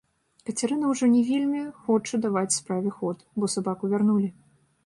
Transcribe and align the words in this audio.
Кацярына 0.49 0.85
ўжо 0.93 1.09
не 1.15 1.19
вельмі 1.27 1.61
хоча 1.83 2.21
даваць 2.25 2.57
справе 2.57 2.95
ход, 2.99 3.17
бо 3.39 3.51
сабаку 3.59 3.83
вярнулі. 3.93 4.29